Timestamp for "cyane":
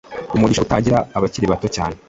1.75-1.95